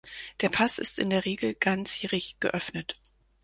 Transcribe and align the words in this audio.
Der 0.41 0.49
Pass 0.49 0.79
ist 0.79 0.97
in 0.97 1.11
der 1.11 1.25
Regel 1.25 1.53
ganzjährig 1.53 2.37
geöffnet. 2.39 2.97